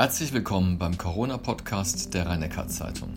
Herzlich 0.00 0.32
willkommen 0.32 0.78
beim 0.78 0.96
Corona-Podcast 0.96 2.14
der 2.14 2.26
rhein 2.26 2.48
zeitung 2.68 3.12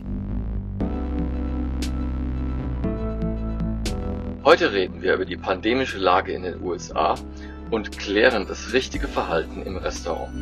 Heute 4.44 4.74
reden 4.74 5.04
wir 5.04 5.14
über 5.14 5.26
die 5.26 5.38
pandemische 5.38 6.00
Lage 6.00 6.34
in 6.34 6.42
den 6.42 6.60
USA 6.64 7.20
und 7.70 8.00
klären 8.00 8.48
das 8.48 8.74
richtige 8.74 9.08
Verhalten 9.08 9.62
im 9.62 9.78
Restaurant. 9.78 10.34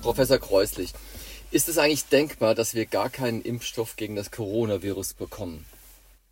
Professor 0.00 0.38
Kreuslich, 0.38 0.94
ist 1.50 1.68
es 1.68 1.76
eigentlich 1.76 2.06
denkbar, 2.06 2.54
dass 2.54 2.74
wir 2.74 2.86
gar 2.86 3.10
keinen 3.10 3.42
Impfstoff 3.42 3.96
gegen 3.96 4.16
das 4.16 4.30
Coronavirus 4.30 5.12
bekommen? 5.12 5.66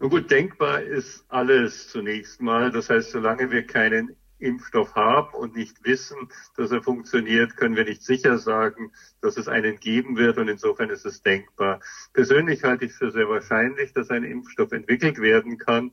Nun 0.01 0.09
gut, 0.09 0.31
denkbar 0.31 0.81
ist 0.81 1.23
alles 1.29 1.89
zunächst 1.89 2.41
mal. 2.41 2.71
Das 2.71 2.89
heißt, 2.89 3.11
solange 3.11 3.51
wir 3.51 3.67
keinen 3.67 4.17
Impfstoff 4.39 4.95
haben 4.95 5.35
und 5.35 5.57
nicht 5.57 5.85
wissen, 5.85 6.29
dass 6.57 6.71
er 6.71 6.83
funktioniert, 6.83 7.57
können 7.57 7.77
wir 7.77 7.85
nicht 7.85 8.03
sicher 8.03 8.39
sagen, 8.39 8.93
dass 9.21 9.37
es 9.37 9.49
einen 9.49 9.77
geben 9.77 10.17
wird 10.17 10.39
und 10.39 10.49
insofern 10.49 10.91
ist 10.91 11.07
es 11.07 11.23
denkbar. 11.23 11.81
Persönlich 12.13 12.65
halte 12.65 12.85
ich 12.87 12.93
für 12.93 13.11
sehr 13.11 13.29
wahrscheinlich, 13.29 13.93
dass 13.93 14.11
ein 14.11 14.25
Impfstoff 14.25 14.73
entwickelt 14.73 15.21
werden 15.21 15.59
kann. 15.59 15.93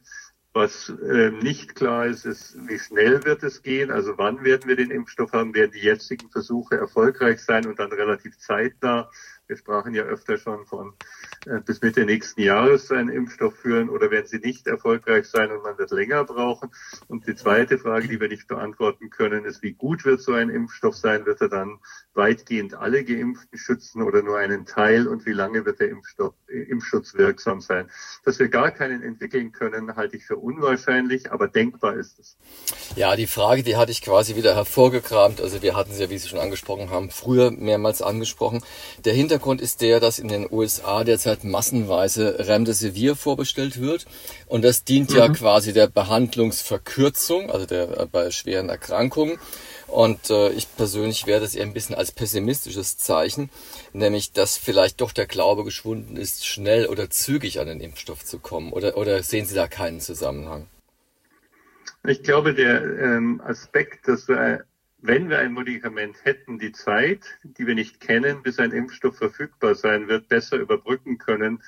Was 0.53 0.87
äh, 0.87 1.31
nicht 1.31 1.75
klar 1.75 2.05
ist, 2.05 2.25
ist, 2.25 2.55
wie 2.65 2.79
schnell 2.79 3.25
wird 3.25 3.43
es 3.43 3.61
gehen, 3.61 3.91
also 3.91 4.17
wann 4.17 4.45
werden 4.45 4.69
wir 4.69 4.77
den 4.77 4.89
Impfstoff 4.89 5.33
haben, 5.33 5.53
werden 5.53 5.73
die 5.73 5.81
jetzigen 5.81 6.29
Versuche 6.29 6.77
erfolgreich 6.77 7.43
sein 7.43 7.65
und 7.65 7.77
dann 7.77 7.91
relativ 7.91 8.37
zeitnah. 8.37 9.11
Wir 9.47 9.57
sprachen 9.57 9.93
ja 9.93 10.03
öfter 10.03 10.37
schon 10.37 10.65
von 10.65 10.93
äh, 11.45 11.59
bis 11.59 11.81
Mitte 11.81 12.05
nächsten 12.05 12.41
Jahres 12.41 12.91
einen 12.91 13.09
Impfstoff 13.09 13.55
führen 13.55 13.89
oder 13.89 14.09
werden 14.09 14.25
sie 14.25 14.39
nicht 14.39 14.65
erfolgreich 14.65 15.27
sein 15.27 15.51
und 15.51 15.61
man 15.61 15.77
wird 15.77 15.91
länger 15.91 16.23
brauchen? 16.23 16.71
Und 17.07 17.27
die 17.27 17.35
zweite 17.35 17.77
Frage, 17.77 18.07
die 18.07 18.19
wir 18.19 18.27
nicht 18.27 18.47
beantworten 18.47 19.09
können, 19.11 19.45
ist, 19.45 19.61
wie 19.61 19.73
gut 19.73 20.05
wird 20.05 20.21
so 20.21 20.33
ein 20.33 20.49
Impfstoff 20.49 20.95
sein? 20.95 21.25
Wird 21.25 21.41
er 21.41 21.49
dann 21.49 21.79
weitgehend 22.15 22.73
alle 22.73 23.03
Geimpften 23.03 23.59
schützen 23.59 24.01
oder 24.01 24.23
nur 24.23 24.37
einen 24.37 24.65
Teil? 24.65 25.07
Und 25.07 25.25
wie 25.27 25.33
lange 25.33 25.65
wird 25.65 25.79
der 25.79 25.89
Impfstoff, 25.89 26.33
äh, 26.47 26.63
Impfschutz 26.63 27.13
wirksam 27.13 27.61
sein? 27.61 27.91
Dass 28.23 28.39
wir 28.39 28.47
gar 28.47 28.71
keinen 28.71 29.03
entwickeln 29.03 29.51
können, 29.51 29.95
halte 29.95 30.17
ich 30.17 30.25
für 30.25 30.37
unwahrscheinlich, 30.37 31.31
aber 31.31 31.47
denkbar 31.47 31.95
ist 31.97 32.17
es. 32.17 32.37
Ja, 32.95 33.15
die 33.15 33.27
Frage, 33.27 33.61
die 33.61 33.75
hatte 33.75 33.91
ich 33.91 34.01
quasi 34.01 34.35
wieder 34.35 34.55
hervorgekramt. 34.55 35.39
Also 35.39 35.61
wir 35.61 35.75
hatten 35.75 35.91
sie 35.91 36.01
ja, 36.01 36.09
wie 36.09 36.17
Sie 36.17 36.29
schon 36.29 36.39
angesprochen 36.39 36.89
haben, 36.89 37.11
früher 37.11 37.51
mehrmals 37.51 38.01
angesprochen. 38.01 38.63
Der 39.03 39.13
Hintergrund 39.35 39.59
ist 39.59 39.81
der, 39.81 39.99
dass 39.99 40.17
in 40.17 40.29
den 40.29 40.47
USA 40.49 41.03
derzeit 41.03 41.43
massenweise 41.43 42.47
Remdesivir 42.47 43.17
vorbestellt 43.17 43.81
wird. 43.81 44.05
Und 44.47 44.63
das 44.63 44.85
dient 44.85 45.09
mhm. 45.09 45.17
ja 45.17 45.27
quasi 45.27 45.73
der 45.73 45.87
Behandlungsverkürzung, 45.87 47.51
also 47.51 47.65
der 47.65 47.99
äh, 47.99 48.05
bei 48.09 48.31
schweren 48.31 48.69
Erkrankungen. 48.69 49.37
Und 49.87 50.29
äh, 50.29 50.51
ich 50.51 50.73
persönlich 50.77 51.27
werde 51.27 51.43
es 51.43 51.53
eher 51.53 51.65
ein 51.65 51.73
bisschen 51.73 51.95
als 51.95 52.13
pessimistisches 52.13 52.97
Zeichen, 52.97 53.49
nämlich 53.91 54.31
dass 54.31 54.57
vielleicht 54.57 55.01
doch 55.01 55.11
der 55.11 55.27
Glaube 55.27 55.65
geschwunden 55.65 56.15
ist, 56.15 56.45
schnell 56.45 56.85
oder 56.85 57.09
zügig 57.09 57.59
an 57.59 57.67
den 57.67 57.81
Impfstoff 57.81 58.23
zu 58.23 58.39
kommen. 58.39 58.71
Oder, 58.71 58.95
oder 58.95 59.21
sehen 59.21 59.45
Sie 59.45 59.55
da 59.55 59.67
keinen 59.67 59.99
Zusammenhang? 59.99 60.67
Ich 62.07 62.23
glaube, 62.23 62.53
der 62.53 62.81
ähm, 62.81 63.41
Aspekt, 63.43 64.07
dass 64.07 64.29
wir 64.29 64.63
wenn 65.07 65.29
wir 65.29 65.39
ein 65.39 65.53
Medikament 65.53 66.25
hätten, 66.25 66.57
die 66.57 66.71
Zeit, 66.71 67.37
die 67.43 67.67
wir 67.67 67.75
nicht 67.75 67.99
kennen, 67.99 68.41
bis 68.41 68.59
ein 68.59 68.71
Impfstoff 68.71 69.17
verfügbar 69.17 69.75
sein 69.75 70.07
wird, 70.07 70.27
besser 70.29 70.57
überbrücken 70.57 71.17
können, 71.17 71.61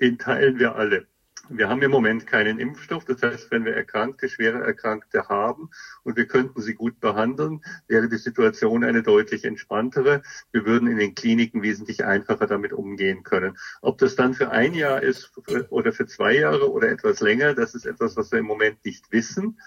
den 0.00 0.18
teilen 0.18 0.58
wir 0.58 0.76
alle. 0.76 1.06
Wir 1.48 1.68
haben 1.68 1.82
im 1.82 1.92
Moment 1.92 2.26
keinen 2.26 2.58
Impfstoff. 2.58 3.04
Das 3.04 3.22
heißt, 3.22 3.50
wenn 3.52 3.64
wir 3.64 3.74
Erkrankte, 3.74 4.28
schwere 4.28 4.64
Erkrankte 4.64 5.28
haben 5.28 5.70
und 6.02 6.16
wir 6.16 6.26
könnten 6.26 6.60
sie 6.60 6.74
gut 6.74 6.98
behandeln, 6.98 7.60
wäre 7.86 8.08
die 8.08 8.16
Situation 8.16 8.82
eine 8.82 9.02
deutlich 9.02 9.44
entspanntere. 9.44 10.22
Wir 10.50 10.66
würden 10.66 10.88
in 10.88 10.98
den 10.98 11.14
Kliniken 11.14 11.62
wesentlich 11.62 12.04
einfacher 12.04 12.48
damit 12.48 12.72
umgehen 12.72 13.22
können. 13.22 13.56
Ob 13.80 13.98
das 13.98 14.16
dann 14.16 14.34
für 14.34 14.50
ein 14.50 14.74
Jahr 14.74 15.02
ist 15.02 15.32
oder 15.70 15.92
für 15.92 16.06
zwei 16.06 16.36
Jahre 16.36 16.70
oder 16.70 16.88
etwas 16.88 17.20
länger, 17.20 17.54
das 17.54 17.74
ist 17.74 17.86
etwas, 17.86 18.16
was 18.16 18.32
wir 18.32 18.40
im 18.40 18.46
Moment 18.46 18.84
nicht 18.84 19.12
wissen. 19.12 19.58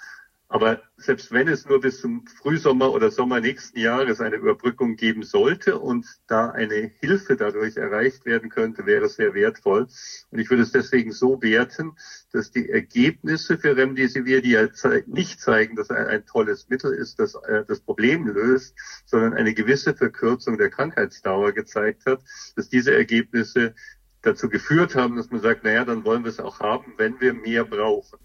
Aber 0.52 0.82
selbst 0.98 1.32
wenn 1.32 1.48
es 1.48 1.68
nur 1.68 1.80
bis 1.80 2.02
zum 2.02 2.26
Frühsommer 2.26 2.92
oder 2.92 3.12
Sommer 3.12 3.40
nächsten 3.40 3.78
Jahres 3.78 4.20
eine 4.20 4.38
Überbrückung 4.38 4.96
geben 4.96 5.22
sollte 5.22 5.78
und 5.78 6.08
da 6.26 6.50
eine 6.50 6.92
Hilfe 7.00 7.36
dadurch 7.36 7.78
erreicht 7.78 8.26
werden 8.26 8.50
könnte, 8.50 8.88
wäre 8.88 9.06
es 9.06 9.16
sehr 9.16 9.36
wertvoll. 9.36 9.88
Und 10.32 10.40
ich 10.40 10.50
würde 10.50 10.64
es 10.64 10.72
deswegen 10.72 11.12
so 11.12 11.40
werten, 11.44 11.96
dass 12.32 12.50
die 12.50 12.68
Ergebnisse 12.68 13.60
für 13.60 13.78
Remdesivir, 13.78 14.42
die 14.42 14.52
ja 14.52 14.68
nicht 15.06 15.40
zeigen, 15.40 15.76
dass 15.76 15.92
er 15.92 16.08
ein 16.08 16.26
tolles 16.26 16.68
Mittel 16.68 16.96
ist, 16.96 17.20
das 17.20 17.36
äh, 17.36 17.64
das 17.68 17.80
Problem 17.82 18.26
löst, 18.26 18.76
sondern 19.06 19.36
eine 19.36 19.54
gewisse 19.54 19.94
Verkürzung 19.94 20.58
der 20.58 20.72
Krankheitsdauer 20.72 21.52
gezeigt 21.52 22.08
hat, 22.08 22.22
dass 22.56 22.70
diese 22.70 22.96
Ergebnisse 22.96 23.76
dazu 24.24 24.50
geführt 24.50 24.96
haben, 24.96 25.16
dass 25.16 25.30
man 25.30 25.42
sagt, 25.42 25.64
naja, 25.64 25.86
dann 25.86 26.06
wollen 26.06 26.24
wir 26.24 26.32
es 26.32 26.40
auch 26.40 26.60
haben, 26.60 26.96
wenn 26.98 27.22
wir 27.22 27.36
mehr 27.36 27.66
brauchen. 27.66 28.18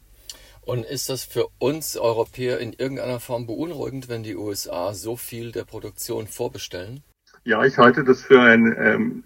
Und 0.64 0.86
ist 0.86 1.10
das 1.10 1.24
für 1.24 1.48
uns 1.58 1.96
Europäer 1.96 2.58
in 2.58 2.72
irgendeiner 2.72 3.20
Form 3.20 3.46
beunruhigend, 3.46 4.08
wenn 4.08 4.22
die 4.22 4.36
USA 4.36 4.94
so 4.94 5.16
viel 5.16 5.52
der 5.52 5.64
Produktion 5.64 6.26
vorbestellen? 6.26 7.02
Ja, 7.44 7.64
ich 7.64 7.76
halte 7.76 8.04
das 8.04 8.22
für 8.22 8.40
ein 8.40 8.74
ähm, 8.78 9.24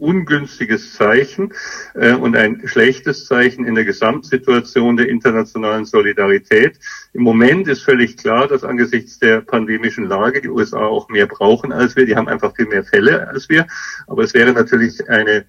ungünstiges 0.00 0.94
Zeichen 0.94 1.52
äh, 1.94 2.14
und 2.14 2.34
ein 2.34 2.62
schlechtes 2.66 3.26
Zeichen 3.26 3.64
in 3.64 3.76
der 3.76 3.84
Gesamtsituation 3.84 4.96
der 4.96 5.08
internationalen 5.08 5.84
Solidarität. 5.84 6.80
Im 7.12 7.22
Moment 7.22 7.68
ist 7.68 7.82
völlig 7.82 8.16
klar, 8.16 8.48
dass 8.48 8.64
angesichts 8.64 9.20
der 9.20 9.42
pandemischen 9.42 10.06
Lage 10.06 10.40
die 10.40 10.48
USA 10.48 10.80
auch 10.86 11.08
mehr 11.08 11.26
brauchen 11.26 11.72
als 11.72 11.94
wir. 11.94 12.06
Die 12.06 12.16
haben 12.16 12.28
einfach 12.28 12.56
viel 12.56 12.66
mehr 12.66 12.82
Fälle 12.82 13.28
als 13.28 13.48
wir. 13.48 13.66
Aber 14.08 14.24
es 14.24 14.34
wäre 14.34 14.52
natürlich 14.52 15.08
eine 15.08 15.44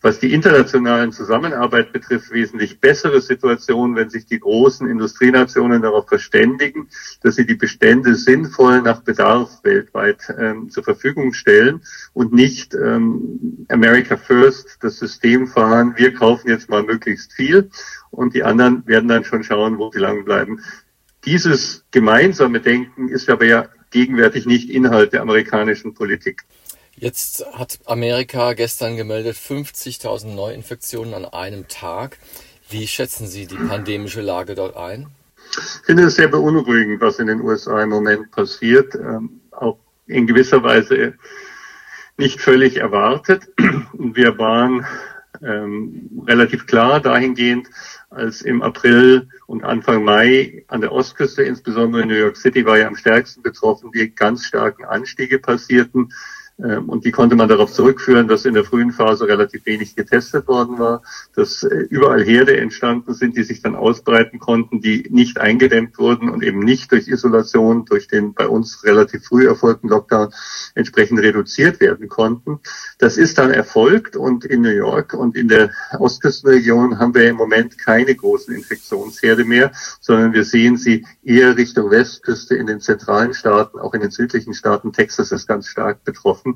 was 0.00 0.18
die 0.18 0.32
internationalen 0.32 1.12
Zusammenarbeit 1.12 1.92
betrifft, 1.92 2.30
wesentlich 2.32 2.80
bessere 2.80 3.20
Situation, 3.20 3.94
wenn 3.94 4.10
sich 4.10 4.26
die 4.26 4.40
großen 4.40 4.88
Industrienationen 4.88 5.82
darauf 5.82 6.08
verständigen, 6.08 6.88
dass 7.22 7.36
sie 7.36 7.46
die 7.46 7.54
Bestände 7.54 8.14
sinnvoll 8.14 8.82
nach 8.82 9.02
Bedarf 9.02 9.62
weltweit 9.62 10.34
ähm, 10.38 10.70
zur 10.70 10.82
Verfügung 10.82 11.32
stellen 11.32 11.82
und 12.12 12.32
nicht 12.32 12.74
ähm, 12.74 13.66
America 13.68 14.16
First 14.16 14.78
das 14.80 14.98
System 14.98 15.46
fahren, 15.46 15.94
wir 15.96 16.14
kaufen 16.14 16.48
jetzt 16.48 16.68
mal 16.68 16.82
möglichst 16.82 17.32
viel 17.32 17.70
und 18.10 18.34
die 18.34 18.42
anderen 18.42 18.86
werden 18.86 19.08
dann 19.08 19.24
schon 19.24 19.44
schauen, 19.44 19.78
wo 19.78 19.90
sie 19.90 20.00
lang 20.00 20.24
bleiben. 20.24 20.60
Dieses 21.24 21.84
gemeinsame 21.92 22.60
Denken 22.60 23.08
ist 23.08 23.30
aber 23.30 23.44
ja 23.44 23.68
gegenwärtig 23.90 24.46
nicht 24.46 24.68
Inhalt 24.68 25.12
der 25.12 25.22
amerikanischen 25.22 25.94
Politik. 25.94 26.42
Jetzt 27.02 27.44
hat 27.54 27.80
Amerika 27.86 28.52
gestern 28.52 28.96
gemeldet 28.96 29.34
50.000 29.34 30.36
Neuinfektionen 30.36 31.14
an 31.14 31.24
einem 31.24 31.66
Tag. 31.66 32.16
Wie 32.70 32.86
schätzen 32.86 33.26
Sie 33.26 33.48
die 33.48 33.56
pandemische 33.56 34.20
Lage 34.20 34.54
dort 34.54 34.76
ein? 34.76 35.08
Ich 35.50 35.84
finde 35.84 36.04
es 36.04 36.14
sehr 36.14 36.28
beunruhigend, 36.28 37.00
was 37.00 37.18
in 37.18 37.26
den 37.26 37.40
USA 37.40 37.82
im 37.82 37.88
Moment 37.88 38.30
passiert. 38.30 38.94
Ähm, 38.94 39.40
auch 39.50 39.80
in 40.06 40.28
gewisser 40.28 40.62
Weise 40.62 41.14
nicht 42.18 42.40
völlig 42.40 42.76
erwartet. 42.76 43.48
Wir 43.92 44.38
waren 44.38 44.86
ähm, 45.42 46.22
relativ 46.28 46.68
klar 46.68 47.00
dahingehend, 47.00 47.68
als 48.10 48.42
im 48.42 48.62
April 48.62 49.28
und 49.48 49.64
Anfang 49.64 50.04
Mai 50.04 50.64
an 50.68 50.82
der 50.82 50.92
Ostküste, 50.92 51.42
insbesondere 51.42 52.02
in 52.02 52.08
New 52.10 52.14
York 52.14 52.36
City, 52.36 52.64
war 52.64 52.78
ja 52.78 52.86
am 52.86 52.94
stärksten 52.94 53.42
betroffen, 53.42 53.90
die 53.90 54.14
ganz 54.14 54.44
starken 54.44 54.84
Anstiege 54.84 55.40
passierten. 55.40 56.12
Ähm, 56.62 56.88
und 56.88 57.04
die 57.04 57.10
konnte 57.10 57.36
man 57.36 57.48
darauf 57.48 57.72
zurückführen, 57.72 58.28
dass 58.28 58.44
in 58.44 58.54
der 58.54 58.64
frühen 58.64 58.92
Phase 58.92 59.26
relativ 59.26 59.66
wenig 59.66 59.96
getestet 59.96 60.46
worden 60.46 60.78
war, 60.78 61.02
dass 61.34 61.62
äh, 61.62 61.86
überall 61.90 62.22
Herde 62.22 62.56
entstanden 62.56 63.14
sind, 63.14 63.36
die 63.36 63.42
sich 63.42 63.62
dann 63.62 63.74
ausbreiten 63.74 64.38
konnten, 64.38 64.80
die 64.80 65.08
nicht 65.10 65.38
eingedämmt 65.38 65.98
wurden 65.98 66.28
und 66.28 66.42
eben 66.42 66.60
nicht 66.60 66.92
durch 66.92 67.08
Isolation, 67.08 67.84
durch 67.84 68.08
den 68.08 68.34
bei 68.34 68.46
uns 68.46 68.84
relativ 68.84 69.24
früh 69.24 69.46
erfolgten 69.46 69.88
Lockdown 69.88 70.32
entsprechend 70.74 71.20
reduziert 71.20 71.80
werden 71.80 72.08
konnten. 72.08 72.60
Das 72.98 73.16
ist 73.16 73.38
dann 73.38 73.50
erfolgt 73.50 74.16
und 74.16 74.44
in 74.44 74.62
New 74.62 74.70
York 74.70 75.14
und 75.14 75.36
in 75.36 75.48
der 75.48 75.70
Ostküstenregion 75.98 76.98
haben 76.98 77.14
wir 77.14 77.28
im 77.28 77.36
Moment 77.36 77.78
keine 77.78 78.14
großen 78.14 78.54
Infektionsherde 78.54 79.44
mehr, 79.44 79.72
sondern 80.00 80.32
wir 80.32 80.44
sehen 80.44 80.76
sie 80.76 81.06
eher 81.22 81.56
Richtung 81.56 81.90
Westküste 81.90 82.54
in 82.54 82.66
den 82.66 82.80
zentralen 82.80 83.34
Staaten, 83.34 83.78
auch 83.78 83.94
in 83.94 84.00
den 84.00 84.10
südlichen 84.10 84.54
Staaten. 84.54 84.92
Texas 84.92 85.32
ist 85.32 85.46
ganz 85.46 85.66
stark 85.66 86.04
betroffen. 86.04 86.51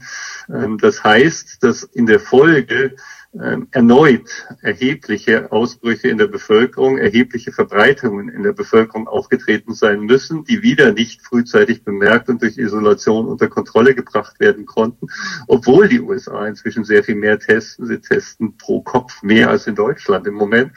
Ähm, 0.48 0.78
das 0.78 1.02
heißt, 1.04 1.62
dass 1.62 1.82
in 1.82 2.06
der 2.06 2.20
Folge 2.20 2.96
ähm, 3.43 3.69
erneut 3.72 4.46
erhebliche 4.62 5.52
Ausbrüche 5.52 6.08
in 6.08 6.16
der 6.16 6.26
Bevölkerung, 6.26 6.96
erhebliche 6.96 7.52
Verbreitungen 7.52 8.28
in 8.28 8.43
der 8.43 8.52
Bevölkerung 8.52 9.08
aufgetreten 9.08 9.75
sein 9.75 10.00
müssen, 10.00 10.44
die 10.44 10.62
wieder 10.62 10.93
nicht 10.93 11.22
frühzeitig 11.22 11.84
bemerkt 11.84 12.28
und 12.28 12.40
durch 12.40 12.56
Isolation 12.56 13.26
unter 13.26 13.48
Kontrolle 13.48 13.94
gebracht 13.94 14.40
werden 14.40 14.64
konnten, 14.64 15.08
obwohl 15.48 15.88
die 15.88 16.00
USA 16.00 16.46
inzwischen 16.46 16.84
sehr 16.84 17.04
viel 17.04 17.16
mehr 17.16 17.38
testen. 17.38 17.87
Sie 17.87 18.00
testen 18.00 18.56
pro 18.56 18.81
Kopf 18.81 19.22
mehr 19.22 19.50
als 19.50 19.66
in 19.66 19.75
Deutschland 19.75 20.26
im 20.26 20.34
Moment. 20.34 20.72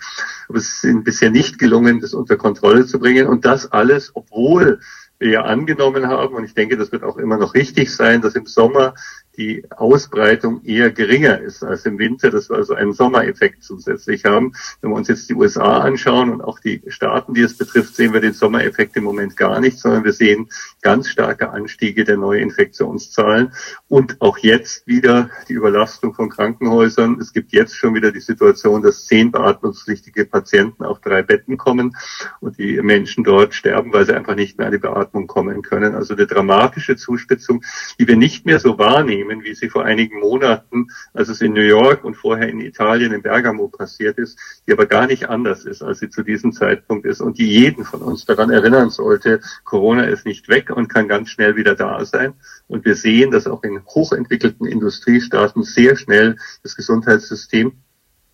Aber 0.49 0.57
es 0.57 0.73
ist 0.73 0.83
ihnen 0.83 1.03
bisher 1.03 1.29
nicht 1.29 1.59
gelungen, 1.59 2.01
das 2.01 2.13
unter 2.13 2.35
Kontrolle 2.35 2.85
zu 2.85 2.99
bringen. 2.99 3.27
Und 3.27 3.45
das 3.45 3.71
alles, 3.71 4.11
obwohl 4.15 4.79
ja 5.19 5.41
angenommen 5.41 6.07
haben, 6.07 6.35
und 6.35 6.45
ich 6.45 6.53
denke, 6.53 6.77
das 6.77 6.91
wird 6.91 7.03
auch 7.03 7.17
immer 7.17 7.37
noch 7.37 7.53
richtig 7.53 7.93
sein, 7.93 8.21
dass 8.21 8.35
im 8.35 8.45
Sommer 8.45 8.93
die 9.37 9.63
Ausbreitung 9.71 10.63
eher 10.65 10.91
geringer 10.91 11.39
ist 11.39 11.63
als 11.63 11.85
im 11.85 11.97
Winter, 11.97 12.29
dass 12.29 12.49
wir 12.49 12.57
also 12.57 12.73
einen 12.73 12.93
Sommereffekt 12.93 13.63
zusätzlich 13.63 14.25
haben. 14.25 14.53
Wenn 14.81 14.91
wir 14.91 14.97
uns 14.97 15.07
jetzt 15.07 15.29
die 15.29 15.33
USA 15.33 15.79
anschauen 15.79 16.29
und 16.29 16.41
auch 16.41 16.59
die 16.59 16.81
Staaten, 16.87 17.33
die 17.33 17.41
es 17.41 17.57
betrifft, 17.57 17.95
sehen 17.95 18.13
wir 18.13 18.19
den 18.19 18.33
Sommereffekt 18.33 18.97
im 18.97 19.05
Moment 19.05 19.37
gar 19.37 19.61
nicht, 19.61 19.79
sondern 19.79 20.03
wir 20.03 20.13
sehen 20.13 20.49
ganz 20.81 21.07
starke 21.07 21.51
Anstiege 21.51 22.03
der 22.03 22.17
Neuinfektionszahlen 22.17 23.53
und 23.87 24.19
auch 24.21 24.37
jetzt 24.39 24.85
wieder 24.87 25.29
die 25.47 25.53
Überlastung 25.53 26.13
von 26.13 26.29
Krankenhäusern. 26.29 27.17
Es 27.21 27.31
gibt 27.31 27.53
jetzt 27.53 27.75
schon 27.75 27.95
wieder 27.95 28.11
die 28.11 28.19
Situation, 28.19 28.81
dass 28.81 29.05
zehn 29.05 29.31
beatmungspflichtige 29.31 30.25
Patienten 30.25 30.83
auf 30.83 30.99
drei 30.99 31.21
Betten 31.21 31.57
kommen 31.57 31.95
und 32.41 32.57
die 32.57 32.81
Menschen 32.81 33.23
dort 33.23 33.53
sterben, 33.53 33.93
weil 33.93 34.05
sie 34.05 34.15
einfach 34.15 34.35
nicht 34.35 34.57
mehr 34.57 34.67
an 34.67 34.73
die 34.73 34.79
Beatmung 34.79 35.27
kommen 35.27 35.61
können. 35.61 35.95
Also 35.95 36.13
eine 36.13 36.27
dramatische 36.27 36.97
Zuspitzung, 36.97 37.63
die 37.99 38.07
wir 38.07 38.17
nicht 38.17 38.45
mehr 38.45 38.59
so 38.59 38.77
wahrnehmen 38.77 39.28
nehmen, 39.29 39.43
wie 39.43 39.55
sie 39.55 39.69
vor 39.69 39.85
einigen 39.85 40.19
Monaten, 40.19 40.87
als 41.13 41.29
es 41.29 41.41
in 41.41 41.53
New 41.53 41.61
York 41.61 42.03
und 42.03 42.15
vorher 42.15 42.49
in 42.49 42.59
Italien, 42.59 43.13
in 43.13 43.21
Bergamo 43.21 43.69
passiert 43.69 44.17
ist, 44.17 44.37
die 44.67 44.73
aber 44.73 44.85
gar 44.85 45.07
nicht 45.07 45.29
anders 45.29 45.65
ist, 45.65 45.81
als 45.81 45.99
sie 45.99 46.09
zu 46.09 46.23
diesem 46.23 46.51
Zeitpunkt 46.51 47.05
ist 47.05 47.21
und 47.21 47.37
die 47.37 47.47
jeden 47.47 47.85
von 47.85 48.01
uns 48.01 48.25
daran 48.25 48.49
erinnern 48.49 48.89
sollte, 48.89 49.39
Corona 49.63 50.03
ist 50.03 50.25
nicht 50.25 50.49
weg 50.49 50.69
und 50.69 50.89
kann 50.89 51.07
ganz 51.07 51.29
schnell 51.29 51.55
wieder 51.55 51.75
da 51.75 52.03
sein. 52.03 52.33
Und 52.67 52.85
wir 52.85 52.95
sehen, 52.95 53.31
dass 53.31 53.47
auch 53.47 53.63
in 53.63 53.85
hochentwickelten 53.85 54.65
Industriestaaten 54.65 55.63
sehr 55.63 55.95
schnell 55.95 56.35
das 56.63 56.75
Gesundheitssystem 56.75 57.73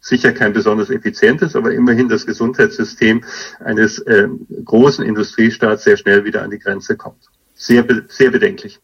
sicher 0.05 0.33
kein 0.33 0.53
besonders 0.53 0.91
effizientes, 0.91 1.55
aber 1.55 1.73
immerhin 1.73 2.07
das 2.07 2.25
Gesundheitssystem 2.25 3.23
eines 3.59 3.99
äh, 3.99 4.27
großen 4.63 5.03
Industriestaats 5.03 5.83
sehr 5.83 5.97
schnell 5.97 6.25
wieder 6.25 6.43
an 6.43 6.51
die 6.51 6.59
Grenze 6.59 6.95
kommt. 6.95 7.23
Sehr, 7.55 7.85
sehr 8.07 8.29
bedenklich. 8.29 8.79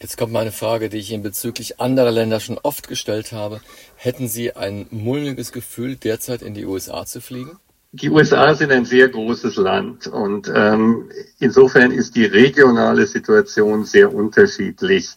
Jetzt 0.00 0.16
kommt 0.16 0.32
meine 0.32 0.50
Frage, 0.50 0.88
die 0.88 0.96
ich 0.96 1.12
Ihnen 1.12 1.22
bezüglich 1.22 1.78
anderer 1.78 2.10
Länder 2.10 2.40
schon 2.40 2.56
oft 2.56 2.88
gestellt 2.88 3.32
habe. 3.32 3.60
Hätten 3.96 4.28
Sie 4.28 4.56
ein 4.56 4.86
mulmiges 4.90 5.52
Gefühl, 5.52 5.96
derzeit 5.96 6.40
in 6.40 6.54
die 6.54 6.64
USA 6.64 7.04
zu 7.04 7.20
fliegen? 7.20 7.58
Die 7.92 8.08
USA 8.08 8.54
sind 8.54 8.72
ein 8.72 8.86
sehr 8.86 9.10
großes 9.10 9.56
Land 9.56 10.06
und 10.06 10.50
ähm, 10.54 11.10
insofern 11.38 11.90
ist 11.90 12.16
die 12.16 12.24
regionale 12.24 13.06
Situation 13.06 13.84
sehr 13.84 14.14
unterschiedlich. 14.14 15.10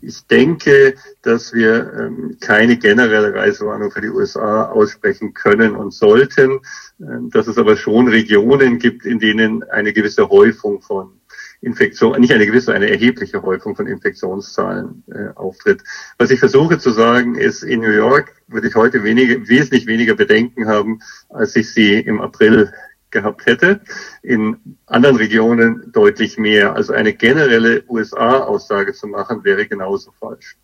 Ich 0.00 0.26
denke, 0.26 0.94
dass 1.20 1.52
wir 1.52 1.92
ähm, 1.92 2.38
keine 2.40 2.78
generelle 2.78 3.34
Reisewarnung 3.34 3.90
für 3.90 4.00
die 4.00 4.08
USA 4.08 4.70
aussprechen 4.70 5.34
können 5.34 5.76
und 5.76 5.92
sollten, 5.92 6.60
ähm, 7.00 7.28
dass 7.30 7.48
es 7.48 7.58
aber 7.58 7.76
schon 7.76 8.08
Regionen 8.08 8.78
gibt, 8.78 9.04
in 9.04 9.18
denen 9.18 9.62
eine 9.64 9.92
gewisse 9.92 10.30
Häufung 10.30 10.80
von 10.80 11.19
Infektion, 11.62 12.18
nicht 12.20 12.32
eine 12.32 12.46
gewisse, 12.46 12.72
eine 12.72 12.88
erhebliche 12.88 13.42
Häufung 13.42 13.76
von 13.76 13.86
Infektionszahlen 13.86 15.04
äh, 15.08 15.28
auftritt. 15.34 15.82
Was 16.16 16.30
ich 16.30 16.38
versuche 16.38 16.78
zu 16.78 16.90
sagen, 16.90 17.34
ist, 17.34 17.62
in 17.62 17.80
New 17.80 17.90
York 17.90 18.34
würde 18.48 18.68
ich 18.68 18.74
heute 18.74 19.04
weniger, 19.04 19.46
wesentlich 19.46 19.86
weniger 19.86 20.14
Bedenken 20.14 20.66
haben, 20.66 21.00
als 21.28 21.54
ich 21.56 21.72
sie 21.72 22.00
im 22.00 22.20
April 22.20 22.72
gehabt 23.10 23.44
hätte. 23.46 23.80
In 24.22 24.56
anderen 24.86 25.16
Regionen 25.16 25.90
deutlich 25.92 26.38
mehr. 26.38 26.74
Also 26.74 26.92
eine 26.92 27.12
generelle 27.12 27.84
USA-Aussage 27.88 28.94
zu 28.94 29.06
machen, 29.06 29.44
wäre 29.44 29.66
genauso 29.66 30.12
falsch. 30.12 30.56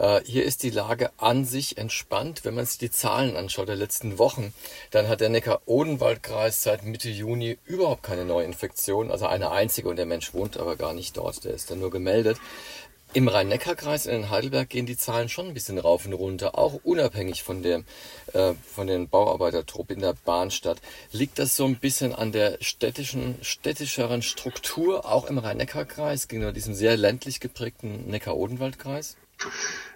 Äh, 0.00 0.22
hier 0.24 0.46
ist 0.46 0.62
die 0.62 0.70
Lage 0.70 1.10
an 1.18 1.44
sich 1.44 1.76
entspannt. 1.76 2.46
Wenn 2.46 2.54
man 2.54 2.64
sich 2.64 2.78
die 2.78 2.90
Zahlen 2.90 3.36
anschaut 3.36 3.68
der 3.68 3.76
letzten 3.76 4.18
Wochen, 4.18 4.54
dann 4.90 5.08
hat 5.08 5.20
der 5.20 5.28
Neckar-Odenwald-Kreis 5.28 6.62
seit 6.62 6.84
Mitte 6.84 7.10
Juni 7.10 7.58
überhaupt 7.66 8.02
keine 8.02 8.24
Neuinfektion. 8.24 9.10
Also 9.10 9.26
eine 9.26 9.50
einzige 9.50 9.90
und 9.90 9.96
der 9.96 10.06
Mensch 10.06 10.32
wohnt 10.32 10.56
aber 10.56 10.76
gar 10.76 10.94
nicht 10.94 11.18
dort. 11.18 11.44
Der 11.44 11.52
ist 11.52 11.70
dann 11.70 11.80
nur 11.80 11.90
gemeldet. 11.90 12.38
Im 13.12 13.28
Rhein-Neckar-Kreis 13.28 14.06
in 14.06 14.30
Heidelberg 14.30 14.70
gehen 14.70 14.86
die 14.86 14.96
Zahlen 14.96 15.28
schon 15.28 15.48
ein 15.48 15.54
bisschen 15.54 15.78
rauf 15.78 16.06
und 16.06 16.14
runter, 16.14 16.56
auch 16.56 16.80
unabhängig 16.82 17.42
von 17.42 17.62
dem, 17.62 17.84
äh, 18.32 18.54
von 18.72 18.86
den 18.86 19.08
Bauarbeitertrupp 19.08 19.90
in 19.90 20.00
der 20.00 20.14
Bahnstadt. 20.24 20.78
Liegt 21.12 21.38
das 21.38 21.56
so 21.56 21.66
ein 21.66 21.76
bisschen 21.76 22.14
an 22.14 22.32
der 22.32 22.56
städtischen, 22.62 23.34
städtischeren 23.42 24.22
Struktur, 24.22 25.04
auch 25.04 25.26
im 25.26 25.36
Rhein-Neckar-Kreis, 25.36 26.28
gegenüber 26.28 26.52
diesem 26.52 26.72
sehr 26.72 26.96
ländlich 26.96 27.40
geprägten 27.40 28.08
Neckar-Odenwald-Kreis? 28.08 29.16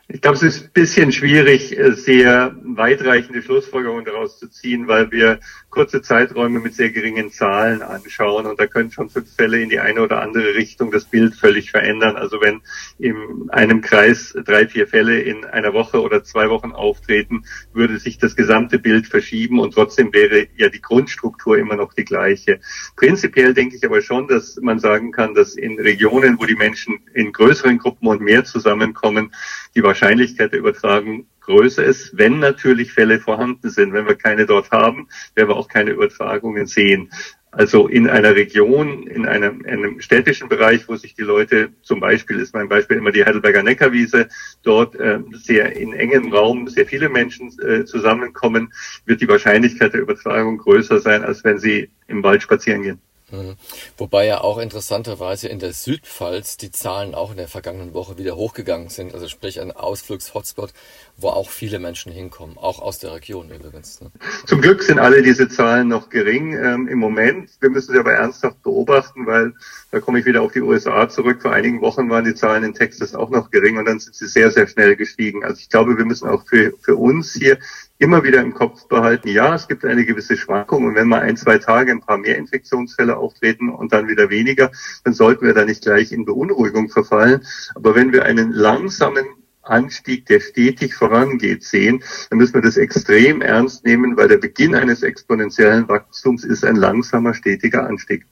Ich 0.06 0.20
glaube, 0.20 0.36
es 0.36 0.42
ist 0.42 0.64
ein 0.64 0.70
bisschen 0.74 1.12
schwierig, 1.12 1.78
äh, 1.78 1.92
sehr 1.92 2.54
weitreichende 2.62 3.40
Schlussfolgerungen 3.40 4.04
daraus 4.04 4.38
zu 4.38 4.48
ziehen, 4.48 4.86
weil 4.86 5.10
wir 5.10 5.40
kurze 5.70 6.02
Zeiträume 6.02 6.60
mit 6.60 6.74
sehr 6.74 6.90
geringen 6.90 7.32
Zahlen 7.32 7.80
anschauen 7.80 8.44
und 8.44 8.60
da 8.60 8.66
können 8.66 8.92
schon 8.92 9.08
fünf 9.08 9.34
Fälle 9.34 9.62
in 9.62 9.70
die 9.70 9.80
eine 9.80 10.02
oder 10.02 10.20
andere 10.20 10.54
Richtung 10.54 10.90
das 10.90 11.06
Bild 11.06 11.34
völlig 11.34 11.70
verändern. 11.70 12.16
Also 12.16 12.38
wenn 12.42 12.60
in 12.98 13.48
einem 13.48 13.80
Kreis 13.80 14.36
drei, 14.44 14.68
vier 14.68 14.86
Fälle 14.86 15.20
in 15.20 15.46
einer 15.46 15.72
Woche 15.72 16.02
oder 16.02 16.22
zwei 16.22 16.50
Wochen 16.50 16.72
auftreten, 16.72 17.44
würde 17.72 17.98
sich 17.98 18.18
das 18.18 18.36
gesamte 18.36 18.78
Bild 18.78 19.06
verschieben 19.06 19.58
und 19.58 19.72
trotzdem 19.72 20.12
wäre 20.12 20.48
ja 20.56 20.68
die 20.68 20.82
Grundstruktur 20.82 21.56
immer 21.56 21.76
noch 21.76 21.94
die 21.94 22.04
gleiche. 22.04 22.60
Prinzipiell 22.96 23.54
denke 23.54 23.76
ich 23.76 23.84
aber 23.86 24.02
schon, 24.02 24.28
dass 24.28 24.60
man 24.60 24.78
sagen 24.78 25.12
kann, 25.12 25.34
dass 25.34 25.54
in 25.54 25.80
Regionen, 25.80 26.38
wo 26.38 26.44
die 26.44 26.56
Menschen 26.56 27.00
in 27.14 27.32
größeren 27.32 27.78
Gruppen 27.78 28.06
und 28.06 28.20
mehr 28.20 28.44
zusammenkommen, 28.44 29.32
die 29.76 29.82
Wahrscheinlichkeit 29.82 30.52
der 30.52 30.60
Übertragung 30.60 31.26
größer 31.40 31.84
ist, 31.84 32.16
wenn 32.16 32.38
natürlich 32.38 32.92
Fälle 32.92 33.20
vorhanden 33.20 33.70
sind. 33.70 33.92
Wenn 33.92 34.06
wir 34.06 34.14
keine 34.14 34.46
dort 34.46 34.70
haben, 34.70 35.08
werden 35.34 35.48
wir 35.48 35.56
auch 35.56 35.68
keine 35.68 35.90
Übertragungen 35.90 36.66
sehen. 36.66 37.10
Also 37.56 37.86
in 37.86 38.08
einer 38.08 38.34
Region, 38.34 39.06
in 39.06 39.26
einem, 39.26 39.60
in 39.60 39.74
einem 39.74 40.00
städtischen 40.00 40.48
Bereich, 40.48 40.88
wo 40.88 40.96
sich 40.96 41.14
die 41.14 41.22
Leute, 41.22 41.70
zum 41.82 42.00
Beispiel 42.00 42.40
ist 42.40 42.52
mein 42.52 42.68
Beispiel 42.68 42.96
immer 42.96 43.12
die 43.12 43.24
Heidelberger 43.24 43.62
Neckarwiese, 43.62 44.28
dort 44.64 44.96
äh, 44.96 45.20
sehr 45.32 45.76
in 45.76 45.92
engem 45.92 46.32
Raum 46.32 46.66
sehr 46.68 46.86
viele 46.86 47.08
Menschen 47.08 47.52
äh, 47.60 47.84
zusammenkommen, 47.84 48.72
wird 49.06 49.20
die 49.20 49.28
Wahrscheinlichkeit 49.28 49.94
der 49.94 50.00
Übertragung 50.00 50.58
größer 50.58 50.98
sein, 50.98 51.22
als 51.22 51.44
wenn 51.44 51.58
sie 51.58 51.90
im 52.08 52.24
Wald 52.24 52.42
spazieren 52.42 52.82
gehen. 52.82 53.00
Mhm. 53.36 53.56
Wobei 53.96 54.26
ja 54.26 54.40
auch 54.40 54.58
interessanterweise 54.58 55.48
in 55.48 55.58
der 55.58 55.72
Südpfalz 55.72 56.56
die 56.56 56.70
Zahlen 56.70 57.14
auch 57.14 57.30
in 57.30 57.36
der 57.36 57.48
vergangenen 57.48 57.94
Woche 57.94 58.18
wieder 58.18 58.36
hochgegangen 58.36 58.88
sind. 58.88 59.14
Also 59.14 59.28
sprich 59.28 59.60
ein 59.60 59.72
Ausflugshotspot, 59.72 60.72
wo 61.16 61.28
auch 61.28 61.50
viele 61.50 61.78
Menschen 61.78 62.12
hinkommen, 62.12 62.58
auch 62.58 62.80
aus 62.80 62.98
der 62.98 63.12
Region 63.12 63.50
übrigens. 63.50 64.00
Ne? 64.00 64.10
Zum 64.46 64.60
Glück 64.60 64.82
sind 64.82 64.98
alle 64.98 65.22
diese 65.22 65.48
Zahlen 65.48 65.88
noch 65.88 66.10
gering 66.10 66.54
ähm, 66.54 66.88
im 66.88 66.98
Moment. 66.98 67.50
Wir 67.60 67.70
müssen 67.70 67.92
sie 67.92 67.98
aber 67.98 68.14
ernsthaft 68.14 68.62
beobachten, 68.62 69.26
weil 69.26 69.52
da 69.90 70.00
komme 70.00 70.18
ich 70.18 70.26
wieder 70.26 70.42
auf 70.42 70.52
die 70.52 70.60
USA 70.60 71.08
zurück. 71.08 71.42
Vor 71.42 71.52
einigen 71.52 71.80
Wochen 71.80 72.10
waren 72.10 72.24
die 72.24 72.34
Zahlen 72.34 72.64
in 72.64 72.74
Texas 72.74 73.14
auch 73.14 73.30
noch 73.30 73.50
gering 73.50 73.78
und 73.78 73.84
dann 73.84 74.00
sind 74.00 74.14
sie 74.14 74.26
sehr, 74.26 74.50
sehr 74.50 74.66
schnell 74.66 74.96
gestiegen. 74.96 75.44
Also 75.44 75.60
ich 75.60 75.68
glaube, 75.68 75.96
wir 75.96 76.04
müssen 76.04 76.28
auch 76.28 76.44
für, 76.46 76.72
für 76.82 76.96
uns 76.96 77.32
hier 77.34 77.58
immer 77.98 78.24
wieder 78.24 78.40
im 78.40 78.54
Kopf 78.54 78.86
behalten, 78.88 79.28
ja, 79.28 79.54
es 79.54 79.68
gibt 79.68 79.84
eine 79.84 80.04
gewisse 80.04 80.36
Schwankung 80.36 80.84
und 80.84 80.94
wenn 80.94 81.08
mal 81.08 81.20
ein, 81.20 81.36
zwei 81.36 81.58
Tage 81.58 81.92
ein 81.92 82.00
paar 82.00 82.18
mehr 82.18 82.36
Infektionsfälle 82.36 83.16
auftreten 83.16 83.68
und 83.68 83.92
dann 83.92 84.08
wieder 84.08 84.30
weniger, 84.30 84.70
dann 85.04 85.14
sollten 85.14 85.46
wir 85.46 85.54
da 85.54 85.64
nicht 85.64 85.82
gleich 85.82 86.12
in 86.12 86.24
Beunruhigung 86.24 86.88
verfallen. 86.88 87.46
Aber 87.74 87.94
wenn 87.94 88.12
wir 88.12 88.24
einen 88.24 88.52
langsamen 88.52 89.26
Anstieg, 89.62 90.26
der 90.26 90.40
stetig 90.40 90.94
vorangeht, 90.94 91.64
sehen, 91.64 92.02
dann 92.30 92.38
müssen 92.38 92.54
wir 92.54 92.62
das 92.62 92.76
extrem 92.76 93.40
ernst 93.40 93.84
nehmen, 93.84 94.16
weil 94.16 94.28
der 94.28 94.38
Beginn 94.38 94.74
eines 94.74 95.02
exponentiellen 95.02 95.88
Wachstums 95.88 96.44
ist 96.44 96.64
ein 96.64 96.76
langsamer, 96.76 97.32
stetiger 97.32 97.86
Anstieg. 97.86 98.26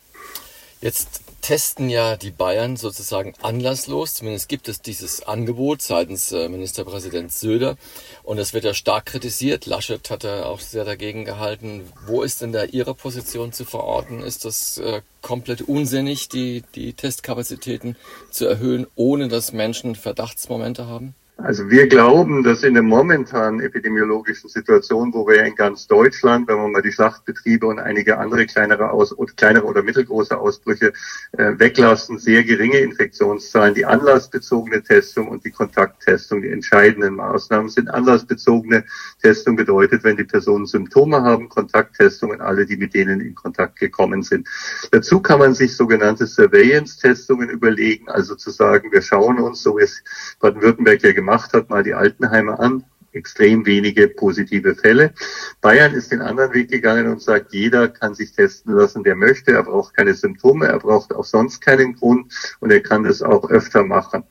Jetzt 0.80 1.31
testen 1.42 1.90
ja 1.90 2.16
die 2.16 2.30
Bayern 2.30 2.76
sozusagen 2.76 3.34
anlasslos, 3.42 4.14
zumindest 4.14 4.48
gibt 4.48 4.68
es 4.68 4.80
dieses 4.80 5.26
Angebot 5.26 5.82
seitens 5.82 6.32
äh, 6.32 6.48
Ministerpräsident 6.48 7.32
Söder 7.32 7.76
und 8.22 8.38
es 8.38 8.54
wird 8.54 8.64
ja 8.64 8.72
stark 8.72 9.06
kritisiert. 9.06 9.66
Laschet 9.66 10.08
hat 10.08 10.24
ja 10.24 10.46
auch 10.46 10.60
sehr 10.60 10.84
dagegen 10.84 11.24
gehalten. 11.24 11.82
Wo 12.06 12.22
ist 12.22 12.40
denn 12.40 12.52
da 12.52 12.64
Ihre 12.64 12.94
Position 12.94 13.52
zu 13.52 13.64
verorten? 13.64 14.22
Ist 14.22 14.44
das 14.44 14.78
äh, 14.78 15.02
komplett 15.20 15.62
unsinnig, 15.62 16.28
die, 16.28 16.62
die 16.74 16.94
Testkapazitäten 16.94 17.96
zu 18.30 18.46
erhöhen, 18.46 18.86
ohne 18.94 19.28
dass 19.28 19.52
Menschen 19.52 19.96
Verdachtsmomente 19.96 20.86
haben? 20.86 21.14
Also 21.38 21.70
wir 21.70 21.88
glauben, 21.88 22.42
dass 22.42 22.62
in 22.62 22.74
der 22.74 22.82
momentanen 22.82 23.60
epidemiologischen 23.60 24.50
Situation, 24.50 25.14
wo 25.14 25.26
wir 25.26 25.42
in 25.44 25.54
ganz 25.54 25.86
Deutschland, 25.86 26.46
wenn 26.46 26.56
wir 26.56 26.68
mal 26.68 26.82
die 26.82 26.92
Schlachtbetriebe 26.92 27.66
und 27.66 27.78
einige 27.78 28.18
andere 28.18 28.44
kleinere, 28.44 28.90
Aus 28.90 29.16
oder 29.16 29.32
kleinere 29.32 29.64
oder 29.64 29.82
mittelgroße 29.82 30.36
Ausbrüche 30.36 30.92
äh, 31.32 31.52
weglassen, 31.58 32.18
sehr 32.18 32.44
geringe 32.44 32.78
Infektionszahlen, 32.78 33.74
die 33.74 33.86
anlassbezogene 33.86 34.82
Testung 34.82 35.28
und 35.28 35.44
die 35.46 35.50
Kontakttestung 35.50 36.42
die 36.42 36.50
entscheidenden 36.50 37.14
Maßnahmen 37.14 37.70
sind. 37.70 37.88
Anlassbezogene 37.88 38.84
Testung 39.22 39.56
bedeutet, 39.56 40.04
wenn 40.04 40.18
die 40.18 40.24
Personen 40.24 40.66
Symptome 40.66 41.22
haben, 41.22 41.48
Kontakttestungen 41.48 42.42
alle, 42.42 42.66
die 42.66 42.76
mit 42.76 42.92
denen 42.92 43.20
in 43.22 43.34
Kontakt 43.34 43.78
gekommen 43.78 44.22
sind. 44.22 44.46
Dazu 44.90 45.20
kann 45.20 45.38
man 45.38 45.54
sich 45.54 45.76
sogenannte 45.76 46.26
Surveillance-Testungen 46.26 47.48
überlegen, 47.48 48.10
also 48.10 48.34
zu 48.34 48.50
sagen, 48.50 48.92
wir 48.92 49.00
schauen 49.00 49.38
uns, 49.38 49.62
so 49.62 49.78
es 49.78 50.04
Baden-Württemberg 50.38 51.02
ja 51.02 51.21
gemacht 51.22 51.52
hat, 51.52 51.70
mal 51.70 51.84
die 51.84 51.94
Altenheime 51.94 52.58
an 52.58 52.84
extrem 53.12 53.64
wenige 53.66 54.08
positive 54.08 54.74
Fälle. 54.74 55.12
Bayern 55.60 55.92
ist 55.92 56.12
den 56.12 56.22
anderen 56.22 56.52
Weg 56.54 56.70
gegangen 56.70 57.06
und 57.08 57.22
sagt, 57.22 57.52
jeder 57.52 57.88
kann 57.88 58.14
sich 58.14 58.32
testen 58.32 58.74
lassen, 58.74 59.04
der 59.04 59.14
möchte. 59.14 59.52
Er 59.52 59.62
braucht 59.62 59.94
keine 59.94 60.14
Symptome, 60.14 60.66
er 60.66 60.78
braucht 60.78 61.14
auch 61.14 61.24
sonst 61.24 61.60
keinen 61.60 61.94
Grund 61.94 62.32
und 62.60 62.70
er 62.70 62.80
kann 62.80 63.04
das 63.04 63.22
auch 63.22 63.48
öfter 63.50 63.84
machen. 63.84 64.24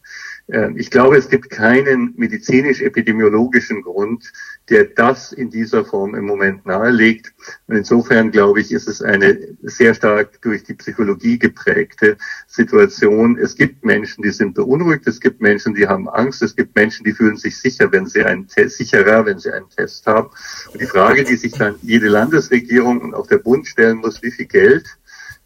Ähm, 0.51 0.75
ich 0.77 0.91
glaube, 0.91 1.17
es 1.17 1.29
gibt 1.29 1.49
keinen 1.49 2.13
medizinisch-epidemiologischen 2.17 3.81
Grund, 3.81 4.31
der 4.69 4.85
das 4.85 5.31
in 5.31 5.49
dieser 5.49 5.85
Form 5.85 6.13
im 6.13 6.25
Moment 6.25 6.65
nahelegt. 6.65 7.33
Und 7.67 7.77
insofern, 7.77 8.31
glaube 8.31 8.61
ich, 8.61 8.71
ist 8.71 8.87
es 8.87 9.01
eine 9.01 9.55
sehr 9.61 9.93
stark 9.93 10.41
durch 10.41 10.63
die 10.63 10.73
Psychologie 10.73 11.39
geprägte 11.39 12.17
Situation. 12.47 13.37
Es 13.37 13.55
gibt 13.55 13.85
Menschen, 13.85 14.23
die 14.23 14.31
sind 14.31 14.53
beunruhigt, 14.55 15.07
es 15.07 15.19
gibt 15.19 15.41
Menschen, 15.41 15.73
die 15.73 15.87
haben 15.87 16.09
Angst, 16.09 16.41
es 16.41 16.55
gibt 16.55 16.75
Menschen, 16.75 17.05
die 17.05 17.13
fühlen 17.13 17.37
sich 17.37 17.57
sicher, 17.57 17.91
wenn 17.91 18.05
sie 18.05 18.23
einen 18.23 18.47
Test, 18.47 18.77
sicherer, 18.77 19.25
wenn 19.25 19.39
sie 19.39 19.51
einen 19.51 19.69
Test 19.69 20.05
haben. 20.05 20.29
Und 20.71 20.81
die 20.81 20.85
Frage, 20.85 21.23
die 21.23 21.35
sich 21.35 21.53
dann 21.53 21.75
jede 21.81 22.09
Landesregierung 22.09 23.01
und 23.01 23.13
auch 23.13 23.27
der 23.27 23.37
Bund 23.37 23.67
stellen 23.67 23.97
muss, 23.97 24.21
wie 24.21 24.31
viel 24.31 24.45
Geld 24.45 24.97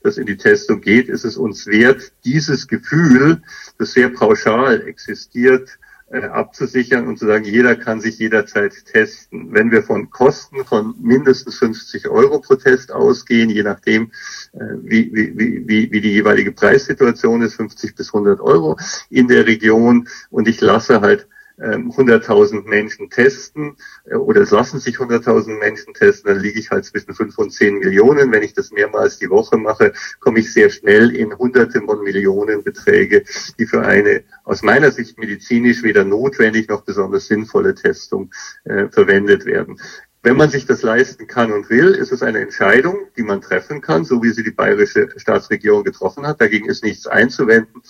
das 0.05 0.17
in 0.17 0.25
die 0.25 0.37
Testung 0.37 0.81
geht, 0.81 1.09
ist 1.09 1.25
es 1.25 1.37
uns 1.37 1.67
wert, 1.67 2.11
dieses 2.23 2.67
Gefühl, 2.67 3.41
das 3.77 3.93
sehr 3.93 4.09
pauschal 4.09 4.87
existiert, 4.87 5.79
äh, 6.11 6.21
abzusichern 6.21 7.07
und 7.07 7.17
zu 7.17 7.25
sagen, 7.25 7.45
jeder 7.45 7.75
kann 7.75 7.99
sich 7.99 8.19
jederzeit 8.19 8.85
testen. 8.85 9.51
Wenn 9.51 9.71
wir 9.71 9.81
von 9.81 10.11
Kosten 10.11 10.63
von 10.63 10.93
mindestens 11.01 11.57
50 11.57 12.07
Euro 12.07 12.39
pro 12.39 12.55
Test 12.55 12.91
ausgehen, 12.91 13.49
je 13.49 13.63
nachdem, 13.63 14.11
äh, 14.53 14.59
wie, 14.83 15.11
wie, 15.11 15.67
wie, 15.67 15.91
wie 15.91 16.01
die 16.01 16.11
jeweilige 16.13 16.51
Preissituation 16.51 17.41
ist, 17.41 17.55
50 17.55 17.95
bis 17.95 18.13
100 18.13 18.39
Euro 18.39 18.77
in 19.09 19.27
der 19.27 19.47
Region 19.47 20.07
und 20.29 20.47
ich 20.47 20.61
lasse 20.61 21.01
halt 21.01 21.27
100.000 21.57 22.53
ähm, 22.53 22.63
Menschen 22.65 23.09
testen 23.09 23.77
äh, 24.05 24.15
oder 24.15 24.41
es 24.41 24.51
lassen 24.51 24.79
sich 24.79 24.97
100.000 24.97 25.57
Menschen 25.57 25.93
testen, 25.93 26.33
dann 26.33 26.41
liege 26.41 26.59
ich 26.59 26.71
halt 26.71 26.85
zwischen 26.85 27.13
5 27.13 27.37
und 27.37 27.51
10 27.51 27.79
Millionen. 27.79 28.31
Wenn 28.31 28.43
ich 28.43 28.53
das 28.53 28.71
mehrmals 28.71 29.19
die 29.19 29.29
Woche 29.29 29.57
mache, 29.57 29.93
komme 30.19 30.39
ich 30.39 30.51
sehr 30.51 30.69
schnell 30.69 31.15
in 31.15 31.37
Hunderte 31.37 31.81
von 31.81 32.03
Millionen 32.03 32.63
Beträge, 32.63 33.23
die 33.57 33.65
für 33.65 33.81
eine 33.81 34.23
aus 34.43 34.63
meiner 34.63 34.91
Sicht 34.91 35.17
medizinisch 35.17 35.83
weder 35.83 36.03
notwendig 36.03 36.67
noch 36.67 36.81
besonders 36.81 37.27
sinnvolle 37.27 37.75
Testung 37.75 38.31
äh, 38.65 38.89
verwendet 38.89 39.45
werden. 39.45 39.79
Wenn 40.25 40.37
man 40.37 40.49
sich 40.49 40.65
das 40.65 40.81
leisten 40.81 41.27
kann 41.27 41.51
und 41.51 41.69
will, 41.69 41.91
ist 41.91 42.11
es 42.11 42.23
eine 42.23 42.39
Entscheidung, 42.39 42.97
die 43.15 43.21
man 43.21 43.41
treffen 43.41 43.79
kann, 43.79 44.05
so 44.05 44.23
wie 44.23 44.31
sie 44.31 44.43
die 44.43 44.49
bayerische 44.49 45.09
Staatsregierung 45.17 45.83
getroffen 45.83 46.25
hat. 46.25 46.41
Dagegen 46.41 46.67
ist 46.67 46.83
nichts 46.83 47.05
einzuwenden 47.05 47.83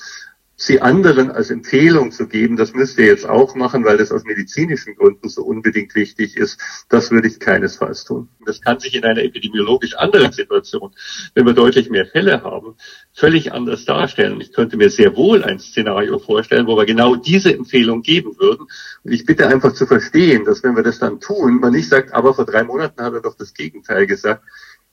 sie 0.57 0.81
anderen 0.81 1.31
als 1.31 1.50
Empfehlung 1.50 2.12
zu 2.12 2.27
geben, 2.27 2.55
das 2.55 2.74
müsst 2.74 2.97
ihr 2.97 3.05
jetzt 3.05 3.27
auch 3.27 3.55
machen, 3.55 3.83
weil 3.83 3.97
das 3.97 4.12
aus 4.12 4.24
medizinischen 4.24 4.95
Gründen 4.95 5.27
so 5.27 5.43
unbedingt 5.43 5.95
wichtig 5.95 6.38
ist, 6.38 6.59
das 6.89 7.12
würde 7.12 7.27
ich 7.27 7.39
keinesfalls 7.39 8.05
tun. 8.05 8.29
Das 8.45 8.62
kann 8.62 8.79
sich 8.79 8.95
in 8.95 9.03
einer 9.03 9.21
epidemiologisch 9.21 9.95
anderen 9.95 10.31
Situation, 10.31 10.93
wenn 11.33 11.45
wir 11.45 11.53
deutlich 11.53 11.89
mehr 11.89 12.05
Fälle 12.05 12.43
haben, 12.43 12.75
völlig 13.13 13.51
anders 13.51 13.85
darstellen. 13.85 14.39
Ich 14.39 14.53
könnte 14.53 14.77
mir 14.77 14.89
sehr 14.89 15.15
wohl 15.17 15.43
ein 15.43 15.59
Szenario 15.59 16.19
vorstellen, 16.19 16.67
wo 16.67 16.77
wir 16.77 16.85
genau 16.85 17.15
diese 17.15 17.53
Empfehlung 17.53 18.01
geben 18.01 18.38
würden. 18.39 18.67
Und 19.03 19.12
ich 19.12 19.25
bitte 19.25 19.47
einfach 19.47 19.74
zu 19.74 19.85
verstehen, 19.85 20.45
dass 20.45 20.63
wenn 20.63 20.75
wir 20.75 20.83
das 20.83 21.00
dann 21.00 21.19
tun, 21.19 21.59
man 21.59 21.74
nicht 21.74 21.89
sagt, 21.89 22.13
aber 22.13 22.33
vor 22.33 22.45
drei 22.45 22.63
Monaten 22.63 23.01
hat 23.01 23.13
er 23.13 23.21
doch 23.21 23.35
das 23.35 23.53
Gegenteil 23.53 24.07
gesagt. 24.07 24.43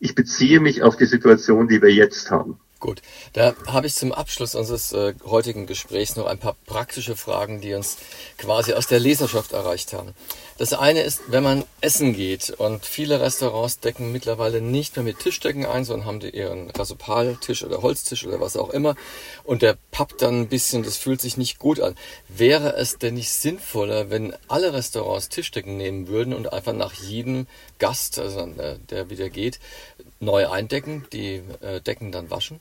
Ich 0.01 0.17
beziehe 0.17 0.59
mich 0.59 0.83
auf 0.83 0.97
die 0.97 1.07
Situation, 1.07 1.69
die 1.69 1.81
wir 1.81 1.93
jetzt 1.93 2.31
haben. 2.33 2.59
Gut, 2.83 3.01
da 3.33 3.55
habe 3.69 3.87
ich 3.87 3.95
zum 3.95 4.11
Abschluss 4.11 4.57
unseres 4.57 4.93
äh, 4.93 5.15
heutigen 5.25 5.67
Gesprächs 5.69 6.17
noch 6.17 6.27
ein 6.27 6.39
paar 6.39 6.57
praktische 6.67 7.15
Fragen, 7.15 7.61
die 7.61 7.75
uns 7.75 7.97
quasi 8.39 8.73
aus 8.73 8.89
der 8.89 8.99
Leserschaft 8.99 9.53
erreicht 9.53 9.93
haben. 9.93 10.15
Das 10.59 10.73
eine 10.73 11.03
ist, 11.03 11.21
wenn 11.29 11.45
man 11.45 11.65
essen 11.81 12.13
geht 12.13 12.51
und 12.51 12.85
viele 12.85 13.21
Restaurants 13.21 13.79
decken 13.79 14.11
mittlerweile 14.11 14.61
nicht 14.61 14.97
mehr 14.97 15.05
mit 15.05 15.21
Tischdecken 15.21 15.65
ein, 15.65 15.85
sondern 15.85 16.09
haben 16.09 16.19
die 16.19 16.31
ihren 16.31 16.71
Rasopaltisch 16.71 17.63
oder 17.63 17.83
Holztisch 17.83 18.27
oder 18.27 18.41
was 18.41 18.57
auch 18.57 18.71
immer 18.71 18.97
und 19.45 19.63
der 19.63 19.79
pappt 19.93 20.21
dann 20.21 20.41
ein 20.41 20.49
bisschen, 20.49 20.83
das 20.83 20.97
fühlt 20.97 21.21
sich 21.21 21.37
nicht 21.37 21.61
gut 21.61 21.79
an. 21.79 21.95
Wäre 22.27 22.75
es 22.75 22.99
denn 22.99 23.15
nicht 23.15 23.31
sinnvoller, 23.31 24.11
wenn 24.11 24.35
alle 24.49 24.73
Restaurants 24.73 25.29
Tischdecken 25.29 25.77
nehmen 25.77 26.09
würden 26.09 26.35
und 26.35 26.53
einfach 26.53 26.73
nach 26.73 26.95
jedem 26.95 27.47
Gast, 27.79 28.19
also 28.19 28.41
äh, 28.41 28.79
der 28.91 29.09
wieder 29.09 29.31
geht, 29.31 29.61
neu 30.19 30.49
eindecken, 30.49 31.07
die 31.13 31.43
äh, 31.61 31.81
Decken 31.81 32.11
dann 32.11 32.29
waschen? 32.31 32.61